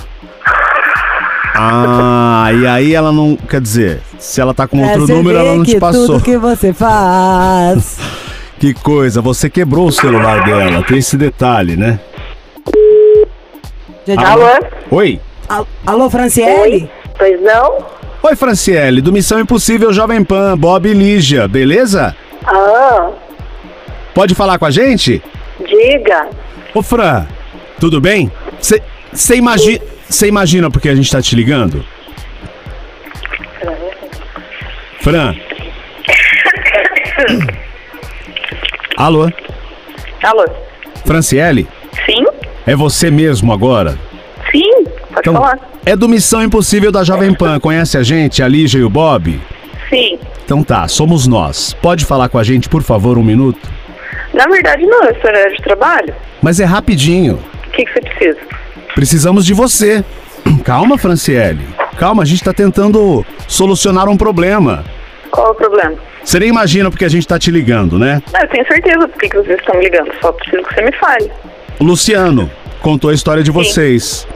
[1.54, 3.36] Ah, e aí ela não.
[3.36, 6.06] Quer dizer, se ela tá com É, outro você número, ela não que te passou.
[6.08, 7.98] tudo que você faz.
[8.60, 12.00] Que coisa, você quebrou o celular dela, tem esse detalhe, né?
[14.18, 14.48] Alô?
[14.90, 15.22] Oi?
[15.48, 16.90] al- Alô, Franciele?
[17.20, 17.78] Pois não?
[18.24, 22.16] Oi, Franciele, do Missão Impossível Jovem Pan, Bob e Lígia, beleza?
[22.48, 23.10] Ah,
[24.18, 25.22] Pode falar com a gente?
[25.60, 26.28] diga.
[26.74, 27.28] Ô, Fran,
[27.80, 28.32] tudo bem?
[28.60, 29.80] Você imagina.
[30.10, 31.86] Você imagina porque a gente tá te ligando?
[35.02, 35.36] Fran.
[38.98, 39.30] Alô?
[40.24, 40.46] Alô?
[41.06, 41.68] Franciele?
[42.04, 42.26] Sim?
[42.66, 44.00] É você mesmo agora?
[44.52, 45.60] Sim, pode Então, falar.
[45.86, 47.60] é do Missão Impossível da Jovem Pan.
[47.60, 49.40] Conhece a gente, a Lígia e o Bob?
[49.92, 50.18] Sim.
[50.44, 51.76] Então tá, somos nós.
[51.84, 53.77] Pode falar com a gente, por favor, um minuto?
[54.38, 56.14] Na verdade, não, eu sou horário de trabalho.
[56.44, 57.40] Mas é rapidinho.
[57.68, 58.38] O que, que você precisa?
[58.94, 60.06] Precisamos de você.
[60.64, 61.68] Calma, Franciele.
[61.98, 64.86] Calma, a gente tá tentando solucionar um problema.
[65.32, 65.96] Qual é o problema?
[66.24, 68.22] Você nem imagina porque a gente tá te ligando, né?
[68.34, 70.12] Ah, eu tenho certeza por que vocês estão me ligando.
[70.22, 71.32] Só preciso que você me fale.
[71.80, 72.50] Luciano
[72.82, 74.28] contou a história de vocês.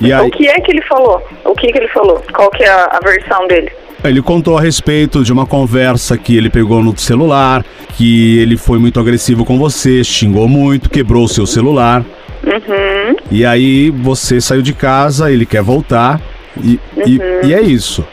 [0.00, 1.22] E aí, O que é que ele falou?
[1.44, 2.22] O que que ele falou?
[2.32, 3.70] Qual que é a, a versão dele?
[4.04, 7.64] Ele contou a respeito de uma conversa que ele pegou no celular,
[7.96, 12.04] que ele foi muito agressivo com você, xingou muito, quebrou o seu celular.
[12.44, 13.16] Uhum.
[13.30, 16.20] E aí você saiu de casa, ele quer voltar.
[16.62, 18.06] E, e- e é isso.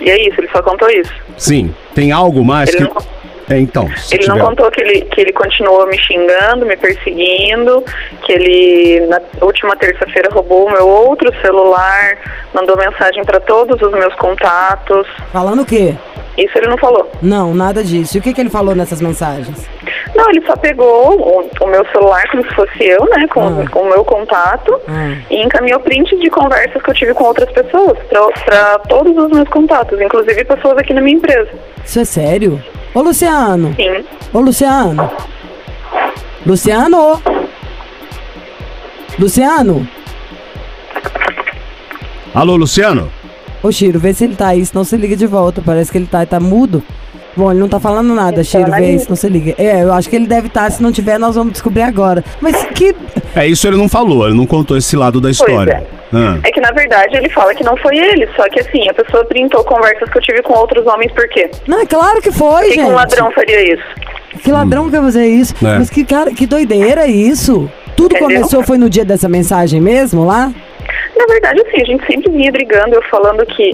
[0.00, 1.12] E é isso, ele só contou isso.
[1.36, 1.74] Sim.
[1.94, 2.84] Tem algo mais Ele que.
[2.84, 3.02] não-
[3.50, 3.84] É, então.
[4.12, 7.84] Ele não tiver- contou que ele, que ele continuou me xingando, me perseguindo,
[8.24, 12.16] que ele na última terça-feira roubou o meu outro celular,
[12.54, 15.06] mandou mensagem para todos os meus contatos.
[15.32, 15.94] Falando o quê?
[16.38, 17.10] Isso ele não falou.
[17.20, 18.16] Não, nada disso.
[18.16, 19.68] E o que, que ele falou nessas mensagens?
[20.14, 23.68] Não, ele só pegou o, o meu celular como se fosse eu, né, com, Ah.
[23.70, 25.16] com o meu contato, Ah.
[25.30, 27.98] e encaminhou print de conversas que eu tive com outras pessoas,
[28.44, 31.50] para todos os meus contatos, inclusive pessoas aqui na minha empresa.
[31.84, 32.62] Isso é sério?
[32.94, 33.74] Ô, Luciano.
[33.74, 34.04] Sim.
[34.32, 35.10] Ô, Luciano.
[36.44, 37.22] Luciano.
[39.18, 39.88] Luciano?
[42.34, 43.10] Alô, Luciano?
[43.62, 45.62] Ô, Chiro, vê se ele tá aí, senão você liga de volta.
[45.64, 46.82] Parece que ele tá, tá mudo.
[47.36, 49.54] Bom, ele não tá falando nada, Chiro, vê se não se liga.
[49.56, 52.24] É, eu acho que ele deve estar, se não tiver, nós vamos descobrir agora.
[52.40, 52.94] Mas que.
[53.34, 55.86] É, isso ele não falou, ele não contou esse lado da história.
[56.12, 56.38] Ah.
[56.42, 59.24] É que na verdade ele fala que não foi ele, só que assim, a pessoa
[59.24, 61.48] printou conversas que eu tive com outros homens, por quê?
[61.68, 62.74] Não, é claro que foi, gente.
[62.74, 63.84] que um ladrão faria isso?
[64.42, 65.54] Que ladrão que vai fazer isso?
[65.64, 65.78] É.
[65.78, 67.70] Mas que cara, que doideira isso.
[67.96, 68.38] Tudo Entendeu?
[68.38, 70.52] começou foi no dia dessa mensagem mesmo lá?
[71.16, 73.70] Na verdade, assim, a gente sempre vinha brigando, eu falando que,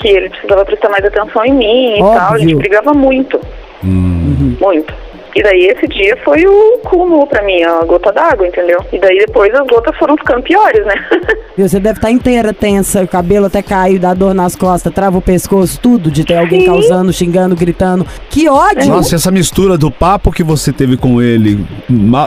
[0.00, 2.20] que ele precisava prestar mais atenção em mim e Óbvio.
[2.20, 2.34] tal.
[2.34, 3.40] A gente brigava muito.
[3.82, 4.94] Muito.
[5.34, 8.78] E daí esse dia foi o cúmulo pra mim, a gota d'água, entendeu?
[8.92, 10.94] E daí depois as gotas foram ficando piores, né?
[11.58, 15.18] E você deve estar inteira tensa, o cabelo até caiu, dá dor nas costas, trava
[15.18, 16.66] o pescoço, tudo de ter alguém Sim.
[16.66, 18.06] causando, xingando, gritando.
[18.30, 18.86] Que ódio!
[18.88, 21.62] Nossa, essa mistura do papo que você teve com ele,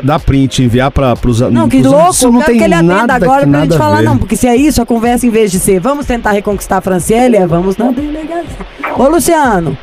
[0.04, 2.94] dá print, enviar para pros Não, que pros- louco, isso não tem que ele atenda
[2.96, 4.04] nada agora que pra gente falar, ver.
[4.04, 6.82] não, porque se é isso, a conversa em vez de ser vamos tentar reconquistar a
[6.82, 8.46] Franciele, é vamos na delegacia.
[9.00, 9.76] Ô Luciano,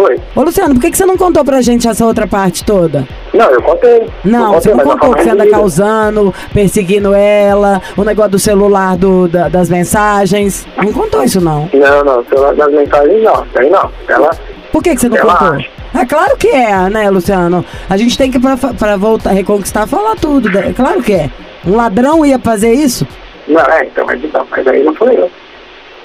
[0.00, 0.20] Oi.
[0.36, 3.06] ô Luciano, por que, que você não contou pra gente essa outra parte toda?
[3.34, 4.06] Não, eu contei.
[4.24, 8.96] Não, eu você não contou que você anda causando, perseguindo ela, o negócio do celular
[8.96, 10.66] do, da- das mensagens.
[10.76, 11.68] Não contou isso, não.
[11.72, 13.90] Não, não, celular das mensagens não, aí não.
[14.08, 14.30] Ela,
[14.70, 15.54] Por que, que você não Ela contou?
[15.56, 15.68] acha.
[15.94, 17.64] É claro que é, né, Luciano?
[17.90, 20.56] A gente tem que, pra, pra voltar, reconquistar, falar tudo.
[20.58, 21.30] É claro que é.
[21.66, 23.06] Um ladrão ia fazer isso?
[23.48, 25.30] não, é, então, mas, então, mas aí não foi eu.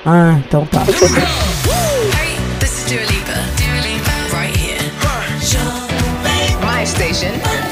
[0.06, 0.80] Ah, então tá.
[6.94, 7.63] station.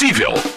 [0.00, 0.47] Missão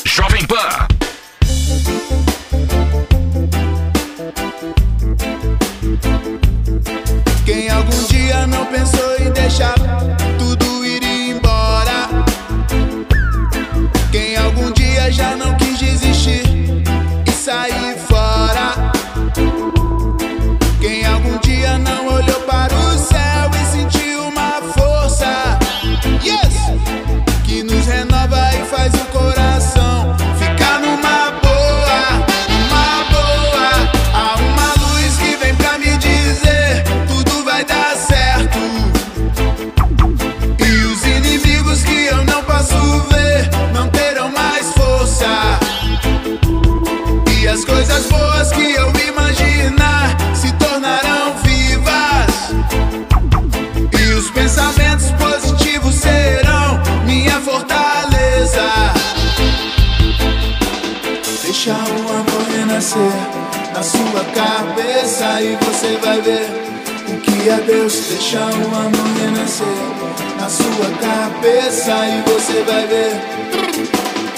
[61.64, 63.12] Deixa o amor renascer
[63.72, 66.50] na sua cabeça e você vai ver
[67.08, 67.94] o que é Deus.
[68.10, 69.68] Deixa o amor renascer
[70.40, 73.12] na sua cabeça e você vai ver.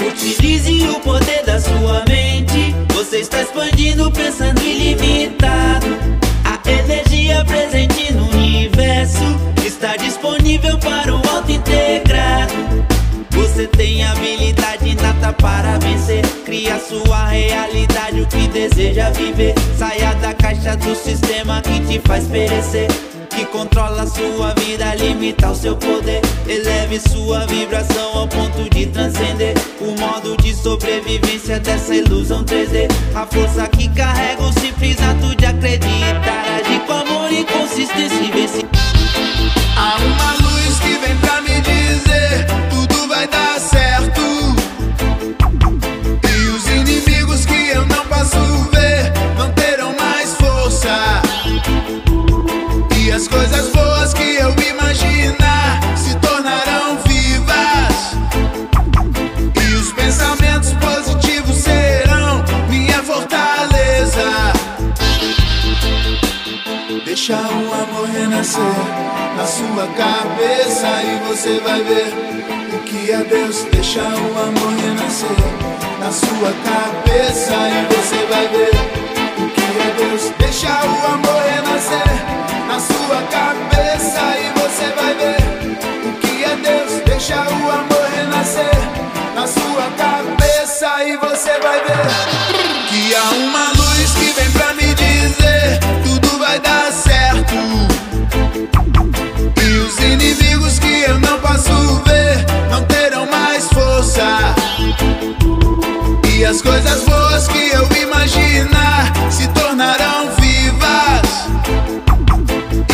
[0.06, 2.76] Utilize o poder da sua mente.
[2.94, 5.88] Você está expandindo, pensando ilimitado.
[6.44, 9.24] A energia presente no universo
[9.66, 12.93] está disponível para o auto-integrado.
[13.54, 16.26] Você tem habilidade inata para vencer.
[16.44, 19.54] Cria sua realidade, o que deseja viver.
[19.78, 22.88] Saia da caixa do sistema que te faz perecer.
[23.30, 26.22] Que controla sua vida, limita o seu poder.
[26.48, 32.88] Eleve sua vibração ao ponto de transcender o modo de sobrevivência dessa ilusão 3D.
[33.14, 36.60] A força que carrega o simples ato de acreditar.
[36.60, 38.66] Agir com amor e consistência e vencer.
[39.78, 42.73] Há uma luz que vem pra me dizer
[48.24, 48.38] posso
[49.38, 51.22] não terão mais força.
[52.98, 58.16] E as coisas boas que eu imaginar se tornarão vivas.
[59.62, 64.54] E os pensamentos positivos serão minha fortaleza.
[67.06, 67.83] Deixa o
[68.14, 68.62] renascer
[69.36, 72.14] na sua cabeça e você vai ver
[72.74, 73.66] o que é Deus.
[73.72, 75.38] Deixa o amor renascer
[76.00, 78.72] na sua cabeça e você vai ver
[79.38, 80.32] o que é Deus.
[80.38, 82.14] Deixa o amor renascer
[82.68, 85.38] na sua cabeça e você vai ver
[86.08, 87.02] o que é Deus.
[87.06, 88.78] Deixa o amor renascer
[89.36, 93.73] na sua cabeça e você vai ver que há uma
[104.14, 104.56] força.
[106.36, 111.50] E as coisas boas que eu imaginar se tornarão vivas.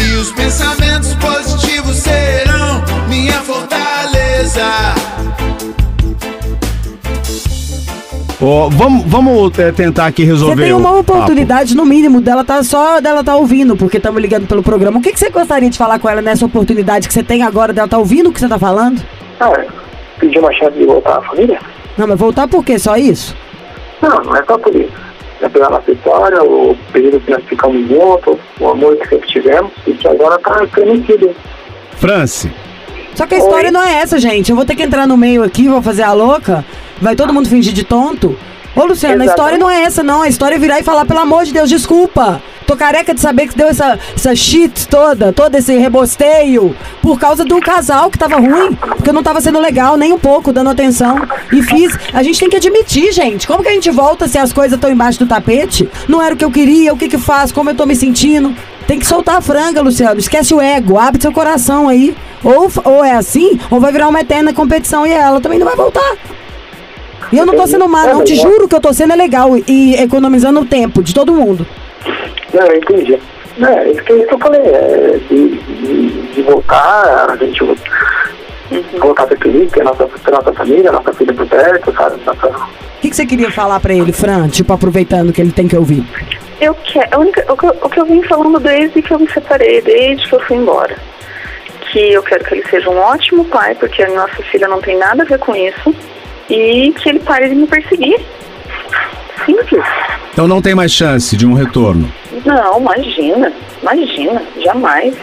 [0.02, 4.66] E os pensamentos positivos serão minha fortaleza.
[8.42, 10.64] Ó, vamos vamos é, tentar aqui Você resolver.
[10.64, 11.18] tem uma o papo.
[11.18, 15.00] oportunidade, no mínimo, dela tá só dela tá ouvindo, porque estamos ligando pelo programa.
[15.00, 17.74] O que, que você gostaria de falar com ela nessa oportunidade que você tem agora
[17.74, 19.02] dela tá ouvindo o que você tá falando?
[19.42, 19.50] Ah,
[20.20, 21.60] pedir uma chance de voltar à família?
[21.98, 22.78] Não, mas voltar por quê?
[22.78, 23.36] Só isso?
[24.02, 24.92] Não, não é só por isso.
[25.42, 29.72] É pela nossa história, o período que nós ficamos juntos, o amor que sempre tivemos,
[29.88, 31.34] e que agora tá permitido.
[31.96, 32.52] France,
[33.16, 34.50] Só que a história não é essa, gente.
[34.50, 36.64] Eu vou ter que entrar no meio aqui, vou fazer a louca.
[37.02, 38.38] Vai todo mundo fingir de tonto.
[38.76, 40.22] Ô, Luciano, a história não é essa, não.
[40.22, 42.42] A história é virar e falar, pelo amor de Deus, desculpa.
[42.66, 47.44] Tô careca de saber que deu essa, essa shit toda, todo esse rebosteio, por causa
[47.44, 50.70] do casal que tava ruim, porque eu não tava sendo legal, nem um pouco, dando
[50.70, 51.18] atenção.
[51.52, 51.98] E fiz.
[52.14, 53.48] A gente tem que admitir, gente.
[53.48, 55.90] Como que a gente volta se as coisas estão embaixo do tapete?
[56.08, 58.56] Não era o que eu queria, o que que faz, como eu tô me sentindo.
[58.86, 60.20] Tem que soltar a franga, Luciano.
[60.20, 62.16] Esquece o ego, abre seu coração aí.
[62.44, 65.76] Ou, ou é assim, ou vai virar uma eterna competição e ela também não vai
[65.76, 66.18] voltar.
[67.32, 68.24] E eu não tô sendo má, não.
[68.24, 71.66] Te juro que eu tô sendo é legal e economizando o tempo de todo mundo.
[72.54, 73.20] Não, eu entendi.
[73.62, 77.62] É, isso que, isso que eu falei, é, de, de, de voltar, a gente
[79.00, 81.94] voltar a ser feliz, ter a nossa, ter nossa família, a nossa filha por perto,
[81.94, 82.22] sabe?
[82.26, 84.48] Nossa, O que, que você queria falar pra ele, Fran?
[84.48, 86.04] Tipo, aproveitando que ele tem que ouvir.
[86.62, 89.20] Eu quero, a única, o, que, eu- o que eu vim falando desde que eu
[89.20, 90.96] me separei, desde que eu fui embora.
[91.92, 94.98] Que eu quero que ele seja um ótimo pai, porque a nossa filha não tem
[94.98, 95.94] nada a ver com isso.
[96.50, 98.20] E que ele pare de me perseguir.
[99.46, 99.84] Simples.
[100.34, 102.12] então não tem mais chance de um retorno.
[102.46, 105.14] Não, imagina, imagina, jamais.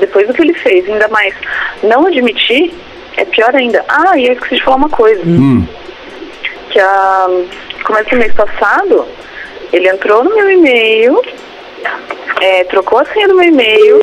[0.00, 1.34] Depois do que ele fez, ainda mais
[1.82, 2.72] não admitir,
[3.16, 3.84] é pior ainda.
[3.88, 5.22] Ah, e eu esqueci de falar uma coisa.
[5.24, 5.66] Hum.
[6.70, 7.26] Que a
[7.84, 9.04] começo do mês passado,
[9.72, 11.20] ele entrou no meu e-mail,
[12.40, 14.00] é, trocou a senha do meu e-mail,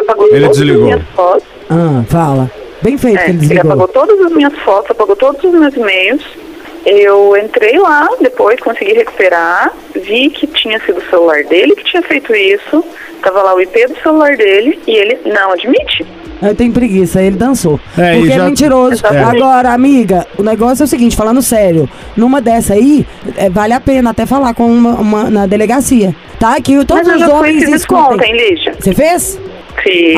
[0.00, 0.82] apagou Ele todas desligou.
[0.82, 1.48] as minhas fotos.
[1.70, 2.50] Ah, fala.
[2.82, 3.72] Bem feito É, que ele ele desligou.
[3.72, 6.22] apagou todas as minhas fotos, apagou todos os meus e-mails.
[6.86, 12.02] Eu entrei lá, depois consegui recuperar, vi que tinha sido o celular dele que tinha
[12.02, 12.82] feito isso,
[13.22, 16.06] tava lá o IP do celular dele e ele não admite.
[16.40, 17.80] Eu tenho preguiça, ele dançou.
[17.98, 18.92] É, Porque é já- mentiroso.
[18.94, 19.36] Exatamente.
[19.42, 23.04] Agora, amiga, o negócio é o seguinte, falando sério, numa dessa aí,
[23.36, 26.14] é, vale a pena até falar com uma, uma- na delegacia.
[26.38, 26.54] Tá?
[26.60, 28.72] Que todos Mas eu os já homens fiz isso ontem, Lígia.
[28.78, 29.38] Você fez?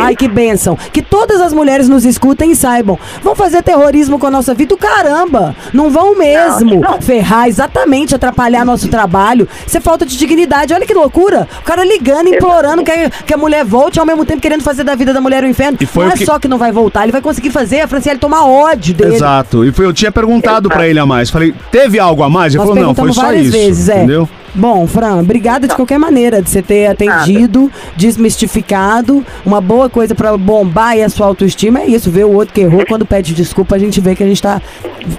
[0.00, 0.76] Ai, que bênção.
[0.92, 2.98] Que todas as mulheres nos escutem e saibam.
[3.22, 4.74] Vão fazer terrorismo com a nossa vida?
[4.74, 5.54] O caramba!
[5.72, 9.48] Não vão mesmo ferrar, exatamente, atrapalhar nosso trabalho.
[9.66, 10.72] Isso é falta de dignidade.
[10.74, 11.48] Olha que loucura.
[11.60, 14.84] O cara ligando, implorando que, a- que a mulher volte, ao mesmo tempo querendo fazer
[14.84, 15.78] da vida da mulher o inferno.
[15.80, 17.88] E foi não é que- só que não vai voltar, ele vai conseguir fazer a
[17.88, 19.14] Franciele tomar ódio dele.
[19.14, 19.64] Exato.
[19.64, 21.30] E foi, eu tinha perguntado pra ele a mais.
[21.30, 22.54] Falei, teve algo a mais?
[22.54, 23.52] Ele Nós falou, não, foi só isso.
[23.52, 23.98] vezes, é.
[23.98, 24.28] Entendeu?
[24.54, 29.24] Bom, Fran, obrigada de qualquer maneira de você ter atendido, desmistificado.
[29.44, 32.60] Uma boa coisa pra bombar aí a sua autoestima é isso, ver o outro que
[32.60, 32.84] errou.
[32.86, 34.60] Quando pede desculpa, a gente vê que a gente tá.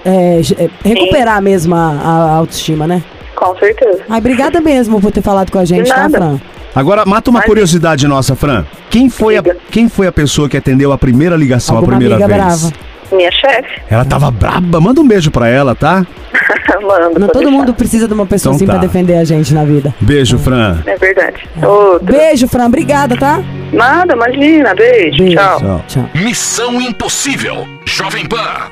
[0.05, 3.01] é, é, recuperar mesmo a, a autoestima, né?
[3.35, 4.01] Com certeza.
[4.09, 6.09] Ai, obrigada mesmo por ter falado com a gente, tá.
[6.09, 6.39] Fran?
[6.75, 8.65] Agora, mata uma curiosidade nossa, Fran.
[8.89, 12.23] Quem foi, a, quem foi a pessoa que atendeu a primeira ligação, Alguma a primeira
[12.23, 12.61] amiga vez?
[12.61, 12.90] brava.
[13.11, 13.81] Minha chefe.
[13.89, 14.79] Ela tava braba.
[14.79, 16.05] Manda um beijo pra ela, tá?
[16.81, 17.19] Manda.
[17.19, 17.51] Não, pode todo deixar.
[17.51, 18.73] mundo precisa de uma pessoa Então assim tá.
[18.73, 19.93] pra defender a gente na vida.
[20.01, 20.81] Beijo, Fran.
[20.85, 21.37] É verdade.
[21.61, 22.11] Outra.
[22.13, 22.65] Beijo, Fran.
[22.67, 23.43] Obrigada, tá?
[23.73, 24.73] Nada, imagina.
[24.73, 25.17] Beijo.
[25.17, 25.35] Beijo.
[25.35, 25.81] Tchau.
[25.87, 26.09] Tchau.
[26.15, 27.67] Missão Impossível.
[27.85, 28.69] Jovem Pan.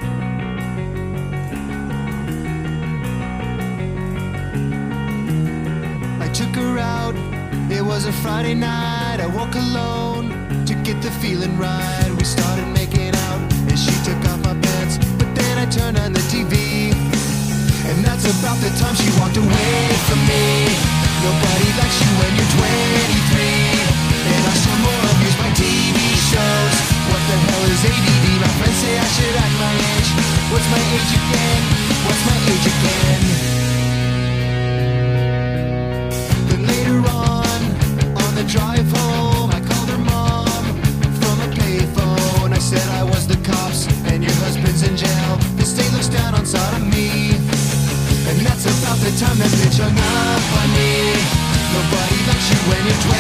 [6.22, 7.16] I took her out.
[7.72, 9.20] It was a Friday night.
[9.20, 12.10] I woke alone to get the feeling right.
[12.18, 12.99] We started making
[15.70, 16.90] Turned on the TV,
[17.86, 20.66] and that's about the time she walked away from me.
[21.22, 23.38] Nobody likes you when you're 23,
[24.34, 25.94] and I still more abuse my TV
[26.26, 26.74] shows.
[27.14, 28.26] What the hell is ADD?
[28.42, 30.10] My friends say I should act my age.
[30.50, 31.62] What's my age again?
[32.02, 33.22] What's my age again?
[36.50, 37.60] Then later on,
[38.26, 40.50] on the drive home, I called her mom
[41.22, 42.58] from a payphone.
[42.58, 45.39] I said I was the cops and your husband's in jail.
[46.52, 47.38] Down on sodomy.
[48.30, 51.14] And that's about the time that bitch hung up on me.
[51.74, 53.14] Nobody likes you when you're 23.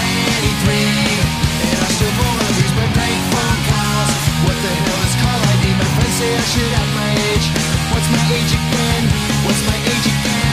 [1.69, 4.23] And I still more abuse my prank phone calls.
[4.45, 5.65] What the hell is call ID?
[5.77, 7.47] My friends say I should have my age.
[7.93, 9.03] What's my age again?
[9.45, 10.48] What's my age again?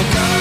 [0.00, 0.39] Chicago.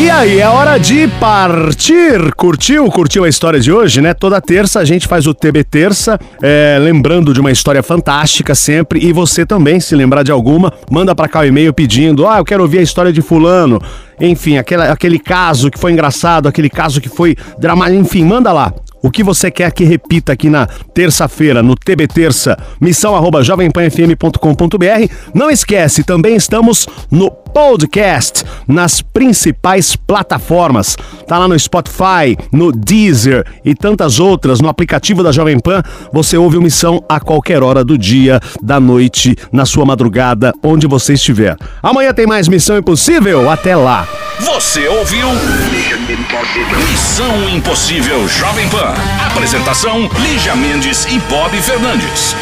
[0.00, 2.32] E aí, é hora de partir.
[2.34, 2.86] Curtiu?
[2.86, 4.14] Curtiu a história de hoje, né?
[4.14, 8.98] Toda terça a gente faz o TB Terça, é, lembrando de uma história fantástica sempre.
[9.04, 12.46] E você também, se lembrar de alguma, manda pra cá o e-mail pedindo: ah, eu
[12.46, 13.78] quero ouvir a história de Fulano.
[14.18, 18.00] Enfim, aquele, aquele caso que foi engraçado, aquele caso que foi dramático.
[18.00, 18.72] Enfim, manda lá.
[19.02, 25.14] O que você quer que repita aqui na terça-feira, no TB Terça, missão arroba jovempanfm.com.br.
[25.34, 30.96] Não esquece, também estamos no podcast, nas principais plataformas.
[31.26, 35.82] Tá lá no Spotify, no Deezer e tantas outras, no aplicativo da Jovem Pan.
[36.12, 40.86] Você ouve o Missão a qualquer hora do dia, da noite, na sua madrugada, onde
[40.86, 41.56] você estiver.
[41.82, 43.50] Amanhã tem mais Missão Impossível.
[43.50, 44.06] Até lá.
[44.40, 45.26] Você ouviu?
[46.90, 48.89] Missão Impossível Jovem Pan.
[49.26, 52.34] Apresentação: Lígia Mendes e Bob Fernandes.